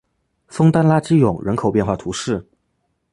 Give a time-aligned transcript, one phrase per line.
[0.47, 2.43] 枫丹拉基永人口变化图示